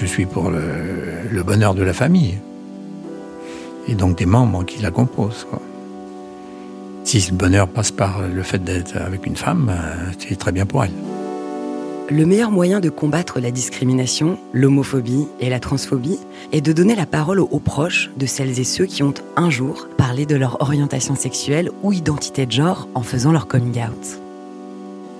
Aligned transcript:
Je 0.00 0.06
suis 0.06 0.24
pour 0.24 0.50
le, 0.50 1.42
bonheur 1.42 1.74
de 1.74 1.82
la 1.82 1.92
famille. 1.92 2.38
Et 3.86 3.94
donc 3.94 4.16
des 4.16 4.24
membres 4.24 4.64
qui 4.64 4.80
la 4.80 4.90
composent. 4.90 5.46
Si 7.04 7.22
le 7.30 7.36
bonheur 7.36 7.68
passe 7.68 7.90
par 7.90 8.22
le 8.26 8.42
fait 8.42 8.64
d'être 8.64 8.96
avec 8.96 9.26
une 9.26 9.36
femme, 9.36 9.70
c'est 10.18 10.38
très 10.38 10.52
bien 10.52 10.64
pour 10.64 10.84
elle. 10.84 10.92
Le 12.08 12.24
meilleur 12.24 12.50
moyen 12.50 12.80
de 12.80 12.88
combattre 12.88 13.40
la 13.40 13.50
discrimination, 13.50 14.38
l'homophobie 14.54 15.28
et 15.38 15.50
la 15.50 15.60
transphobie 15.60 16.18
est 16.50 16.62
de 16.62 16.72
donner 16.72 16.94
la 16.94 17.06
parole 17.06 17.38
aux 17.38 17.60
proches 17.60 18.10
de 18.16 18.24
celles 18.24 18.58
et 18.58 18.64
ceux 18.64 18.86
qui 18.86 19.02
ont 19.02 19.14
un 19.36 19.50
jour 19.50 19.86
parlé 19.98 20.24
de 20.24 20.34
leur 20.34 20.62
orientation 20.62 21.14
sexuelle 21.14 21.70
ou 21.82 21.92
identité 21.92 22.46
de 22.46 22.52
genre 22.52 22.88
en 22.94 23.02
faisant 23.02 23.32
leur 23.32 23.48
coming 23.48 23.78
out. 23.82 24.18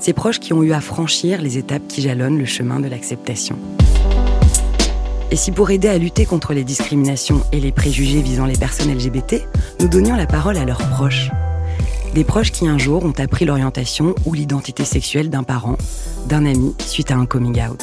Ces 0.00 0.12
proches 0.12 0.38
qui 0.38 0.52
ont 0.52 0.62
eu 0.62 0.72
à 0.72 0.82
franchir 0.82 1.40
les 1.40 1.56
étapes 1.56 1.88
qui 1.88 2.02
jalonnent 2.02 2.38
le 2.38 2.44
chemin 2.44 2.78
de 2.78 2.88
l'acceptation. 2.88 3.56
Et 5.30 5.36
si 5.36 5.50
pour 5.50 5.70
aider 5.70 5.88
à 5.88 5.98
lutter 5.98 6.24
contre 6.24 6.54
les 6.54 6.62
discriminations 6.62 7.42
et 7.50 7.58
les 7.58 7.72
préjugés 7.72 8.22
visant 8.22 8.46
les 8.46 8.56
personnes 8.56 8.94
LGBT, 8.94 9.42
nous 9.80 9.88
donnions 9.88 10.14
la 10.14 10.26
parole 10.26 10.56
à 10.56 10.64
leurs 10.64 10.78
proches? 10.78 11.30
Des 12.14 12.24
proches 12.24 12.52
qui 12.52 12.66
un 12.68 12.78
jour 12.78 13.04
ont 13.04 13.12
appris 13.18 13.44
l'orientation 13.44 14.14
ou 14.24 14.34
l'identité 14.34 14.84
sexuelle 14.84 15.28
d'un 15.28 15.42
parent, 15.42 15.76
d'un 16.28 16.46
ami, 16.46 16.74
suite 16.78 17.10
à 17.10 17.16
un 17.16 17.26
coming 17.26 17.60
out. 17.60 17.80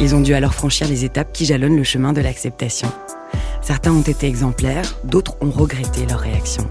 Ils 0.00 0.14
ont 0.14 0.20
dû 0.20 0.34
alors 0.34 0.54
franchir 0.54 0.88
les 0.88 1.04
étapes 1.04 1.32
qui 1.32 1.46
jalonnent 1.46 1.76
le 1.76 1.84
chemin 1.84 2.12
de 2.12 2.20
l'acceptation. 2.20 2.90
Certains 3.62 3.92
ont 3.92 4.02
été 4.02 4.26
exemplaires, 4.26 4.96
d'autres 5.04 5.36
ont 5.40 5.50
regretté 5.50 6.06
leur 6.06 6.20
réaction. 6.20 6.66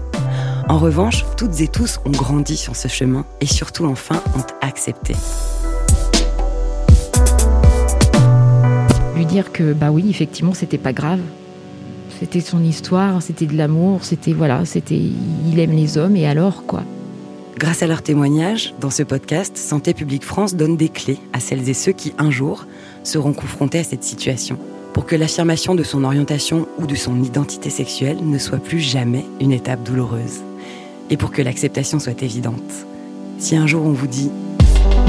En 0.68 0.78
revanche, 0.78 1.24
toutes 1.36 1.60
et 1.60 1.68
tous 1.68 1.98
ont 2.04 2.10
grandi 2.10 2.56
sur 2.56 2.76
ce 2.76 2.88
chemin 2.88 3.24
et 3.40 3.46
surtout 3.46 3.86
enfin 3.86 4.22
ont 4.36 4.46
accepté. 4.60 5.14
Lui 9.20 9.26
dire 9.26 9.52
que 9.52 9.74
bah 9.74 9.90
oui, 9.90 10.06
effectivement, 10.08 10.54
c'était 10.54 10.78
pas 10.78 10.94
grave, 10.94 11.20
c'était 12.18 12.40
son 12.40 12.64
histoire, 12.64 13.20
c'était 13.20 13.44
de 13.44 13.54
l'amour, 13.54 14.02
c'était 14.02 14.32
voilà, 14.32 14.64
c'était 14.64 14.98
il 15.46 15.60
aime 15.60 15.72
les 15.72 15.98
hommes 15.98 16.16
et 16.16 16.26
alors 16.26 16.64
quoi. 16.64 16.84
Grâce 17.58 17.82
à 17.82 17.86
leurs 17.86 18.00
témoignages, 18.00 18.72
dans 18.80 18.88
ce 18.88 19.02
podcast, 19.02 19.58
Santé 19.58 19.92
publique 19.92 20.24
France 20.24 20.54
donne 20.54 20.78
des 20.78 20.88
clés 20.88 21.18
à 21.34 21.40
celles 21.40 21.68
et 21.68 21.74
ceux 21.74 21.92
qui 21.92 22.14
un 22.16 22.30
jour 22.30 22.64
seront 23.02 23.34
confrontés 23.34 23.80
à 23.80 23.84
cette 23.84 24.04
situation 24.04 24.56
pour 24.94 25.04
que 25.04 25.16
l'affirmation 25.16 25.74
de 25.74 25.82
son 25.82 26.04
orientation 26.04 26.66
ou 26.78 26.86
de 26.86 26.94
son 26.94 27.22
identité 27.22 27.68
sexuelle 27.68 28.20
ne 28.22 28.38
soit 28.38 28.56
plus 28.56 28.80
jamais 28.80 29.26
une 29.38 29.52
étape 29.52 29.82
douloureuse 29.82 30.40
et 31.10 31.18
pour 31.18 31.30
que 31.30 31.42
l'acceptation 31.42 31.98
soit 31.98 32.22
évidente. 32.22 32.86
Si 33.38 33.54
un 33.54 33.66
jour 33.66 33.84
on 33.84 33.92
vous 33.92 34.06
dit 34.06 34.30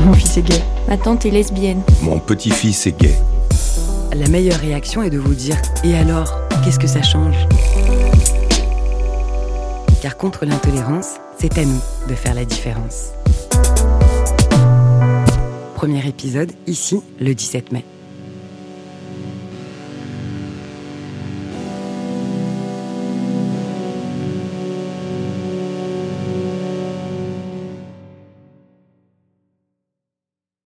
Mon 0.06 0.12
fils 0.12 0.36
est 0.36 0.42
gay, 0.42 0.62
ma 0.90 0.98
tante 0.98 1.26
est 1.26 1.32
lesbienne, 1.32 1.82
mon 2.02 2.20
petit-fils 2.20 2.88
est 2.88 3.00
gay, 3.00 3.16
la 4.16 4.28
meilleure 4.30 4.60
réaction 4.60 5.04
est 5.04 5.10
de 5.10 5.18
vous 5.18 5.34
dire 5.34 5.58
Et 5.84 5.96
alors 5.96 6.42
Qu'est-ce 6.64 6.78
que 6.78 6.88
ça 6.88 7.02
change? 7.02 7.36
Car 10.02 10.16
contre 10.16 10.46
l'intolérance, 10.46 11.16
c'est 11.40 11.58
à 11.58 11.66
nous 11.66 11.82
de 12.08 12.14
faire 12.14 12.36
la 12.36 12.46
différence. 12.46 13.14
Premier 15.76 16.08
épisode, 16.08 16.52
ici, 16.68 17.02
le 17.20 17.34
17 17.34 17.72
mai. 17.72 17.84